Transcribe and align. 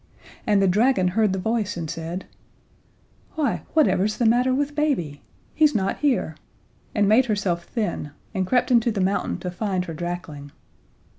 And 0.47 0.63
the 0.63 0.67
dragon 0.67 1.09
heard 1.09 1.31
the 1.31 1.37
voice 1.37 1.77
and 1.77 1.87
said: 1.87 2.25
"Why, 3.35 3.61
whatever's 3.75 4.17
the 4.17 4.25
matter 4.25 4.51
with 4.51 4.73
Baby? 4.73 5.21
He's 5.53 5.75
not 5.75 5.97
here!" 5.99 6.35
and 6.95 7.07
made 7.07 7.25
herself 7.27 7.65
thin, 7.65 8.09
and 8.33 8.47
crept 8.47 8.71
into 8.71 8.91
the 8.91 8.99
mountain 8.99 9.37
to 9.41 9.51
find 9.51 9.85
her 9.85 9.93
drakling. 9.93 10.53